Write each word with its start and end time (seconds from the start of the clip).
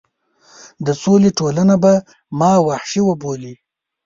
د 0.85 0.87
سولې 1.03 1.29
ټولنه 1.39 1.75
به 1.83 1.93
ما 2.39 2.51
وحشي 2.67 3.01
وبولي. 3.05 3.53